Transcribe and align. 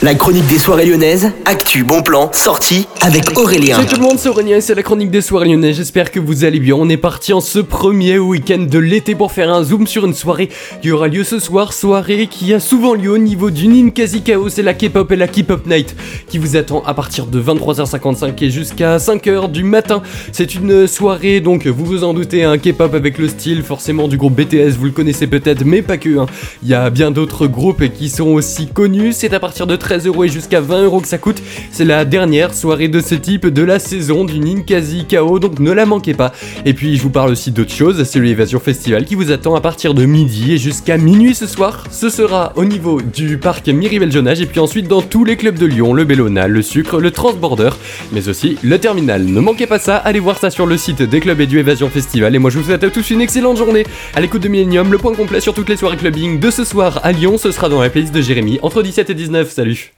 La 0.00 0.14
chronique 0.14 0.46
des 0.46 0.58
soirées 0.60 0.86
lyonnaises, 0.86 1.32
actu, 1.44 1.82
bon 1.82 2.02
plan, 2.02 2.30
sortie 2.32 2.86
avec 3.00 3.36
Aurélien. 3.36 3.74
Salut 3.74 3.88
tout 3.88 3.96
le 3.96 4.02
monde, 4.02 4.16
c'est 4.20 4.28
Aurélien 4.28 4.58
et 4.58 4.60
c'est 4.60 4.76
la 4.76 4.84
chronique 4.84 5.10
des 5.10 5.20
soirées 5.20 5.48
lyonnaises. 5.48 5.74
J'espère 5.76 6.12
que 6.12 6.20
vous 6.20 6.44
allez 6.44 6.60
bien. 6.60 6.76
On 6.76 6.88
est 6.88 6.96
parti 6.96 7.32
en 7.32 7.40
ce 7.40 7.58
premier 7.58 8.16
week-end 8.16 8.64
de 8.70 8.78
l'été 8.78 9.16
pour 9.16 9.32
faire 9.32 9.52
un 9.52 9.64
zoom 9.64 9.88
sur 9.88 10.06
une 10.06 10.14
soirée 10.14 10.50
qui 10.82 10.92
aura 10.92 11.08
lieu 11.08 11.24
ce 11.24 11.40
soir. 11.40 11.72
Soirée 11.72 12.28
qui 12.28 12.54
a 12.54 12.60
souvent 12.60 12.94
lieu 12.94 13.10
au 13.10 13.18
niveau 13.18 13.50
du 13.50 13.66
Ninkasi 13.66 14.22
Chaos. 14.22 14.50
C'est 14.50 14.62
la 14.62 14.72
K-pop 14.72 15.10
et 15.10 15.16
la 15.16 15.26
K-pop 15.26 15.66
Night 15.66 15.96
qui 16.28 16.38
vous 16.38 16.56
attend 16.56 16.80
à 16.86 16.94
partir 16.94 17.26
de 17.26 17.42
23h55 17.42 18.34
et 18.44 18.50
jusqu'à 18.50 18.98
5h 18.98 19.50
du 19.50 19.64
matin. 19.64 20.02
C'est 20.30 20.54
une 20.54 20.86
soirée, 20.86 21.40
donc 21.40 21.66
vous 21.66 21.84
vous 21.84 22.04
en 22.04 22.14
doutez, 22.14 22.44
un 22.44 22.56
K-pop 22.56 22.94
avec 22.94 23.18
le 23.18 23.26
style 23.26 23.64
forcément 23.64 24.06
du 24.06 24.16
groupe 24.16 24.36
BTS. 24.40 24.76
Vous 24.78 24.84
le 24.84 24.92
connaissez 24.92 25.26
peut-être, 25.26 25.64
mais 25.64 25.82
pas 25.82 25.96
que. 25.96 26.18
hein. 26.20 26.26
Il 26.62 26.68
y 26.68 26.74
a 26.74 26.88
bien 26.88 27.10
d'autres 27.10 27.48
groupes 27.48 27.82
qui 27.92 28.08
sont 28.08 28.28
aussi 28.28 28.68
connus. 28.68 29.12
C'est 29.12 29.34
à 29.34 29.40
partir 29.40 29.66
de 29.66 29.74
13 29.88 30.06
euros 30.06 30.24
et 30.24 30.28
jusqu'à 30.28 30.60
20 30.60 30.84
euros 30.84 31.00
que 31.00 31.08
ça 31.08 31.16
coûte. 31.16 31.42
C'est 31.70 31.86
la 31.86 32.04
dernière 32.04 32.52
soirée 32.52 32.88
de 32.88 33.00
ce 33.00 33.14
type 33.14 33.46
de 33.46 33.62
la 33.62 33.78
saison 33.78 34.26
du 34.26 34.38
Ninkasi 34.38 35.06
KO, 35.10 35.38
donc 35.38 35.60
ne 35.60 35.72
la 35.72 35.86
manquez 35.86 36.12
pas. 36.12 36.34
Et 36.66 36.74
puis 36.74 36.98
je 36.98 37.02
vous 37.02 37.08
parle 37.08 37.30
aussi 37.30 37.52
d'autre 37.52 37.72
chose, 37.72 38.04
c'est 38.04 38.20
l'Évasion 38.20 38.60
Festival 38.60 39.06
qui 39.06 39.14
vous 39.14 39.32
attend 39.32 39.54
à 39.54 39.62
partir 39.62 39.94
de 39.94 40.04
midi 40.04 40.52
et 40.52 40.58
jusqu'à 40.58 40.98
minuit 40.98 41.34
ce 41.34 41.46
soir. 41.46 41.84
Ce 41.90 42.10
sera 42.10 42.52
au 42.56 42.66
niveau 42.66 43.00
du 43.00 43.38
parc 43.38 43.66
Miribel 43.66 44.12
Jonage 44.12 44.42
et 44.42 44.46
puis 44.46 44.60
ensuite 44.60 44.88
dans 44.88 45.00
tous 45.00 45.24
les 45.24 45.38
clubs 45.38 45.56
de 45.56 45.64
Lyon, 45.64 45.94
le 45.94 46.04
Bellona, 46.04 46.48
le 46.48 46.60
Sucre, 46.60 47.00
le 47.00 47.10
Transborder, 47.10 47.70
mais 48.12 48.28
aussi 48.28 48.58
le 48.62 48.78
Terminal. 48.78 49.24
Ne 49.24 49.40
manquez 49.40 49.66
pas 49.66 49.78
ça, 49.78 49.96
allez 49.96 50.20
voir 50.20 50.36
ça 50.36 50.50
sur 50.50 50.66
le 50.66 50.76
site 50.76 51.00
des 51.00 51.20
clubs 51.20 51.40
et 51.40 51.46
du 51.46 51.58
Évasion 51.60 51.88
Festival. 51.88 52.34
Et 52.34 52.38
moi 52.38 52.50
je 52.50 52.58
vous 52.58 52.64
souhaite 52.64 52.84
à 52.84 52.90
tous 52.90 53.08
une 53.08 53.22
excellente 53.22 53.56
journée 53.56 53.86
à 54.14 54.20
l'écoute 54.20 54.42
de 54.42 54.48
Millennium. 54.48 54.92
Le 54.92 54.98
point 54.98 55.14
complet 55.14 55.40
sur 55.40 55.54
toutes 55.54 55.70
les 55.70 55.78
soirées 55.78 55.96
clubbing 55.96 56.40
de 56.40 56.50
ce 56.50 56.64
soir 56.64 57.00
à 57.04 57.12
Lyon, 57.12 57.38
ce 57.38 57.52
sera 57.52 57.70
dans 57.70 57.80
la 57.80 57.88
playlist 57.88 58.14
de 58.14 58.20
Jérémy 58.20 58.58
entre 58.60 58.82
17 58.82 59.08
et 59.08 59.14
19. 59.14 59.50
Salut 59.50 59.77